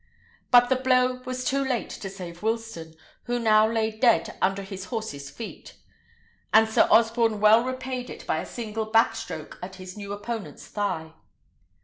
But 0.49 0.69
the 0.69 0.75
blow 0.75 1.21
was 1.27 1.43
too 1.45 1.63
late 1.63 1.91
to 1.91 2.09
save 2.09 2.41
Wilsten, 2.41 2.95
who 3.25 3.37
now 3.37 3.69
lay 3.71 3.91
dead 3.91 4.35
under 4.41 4.63
his 4.63 4.85
horse's 4.85 5.29
feet; 5.29 5.75
and 6.51 6.67
Sir 6.67 6.87
Osborne 6.89 7.39
well 7.39 7.63
repaid 7.63 8.09
it 8.09 8.25
by 8.25 8.39
a 8.39 8.45
single 8.47 8.85
back 8.85 9.13
stroke 9.15 9.59
at 9.61 9.73
this 9.73 9.95
new 9.95 10.11
opponent's 10.11 10.65
thigh. 10.65 11.13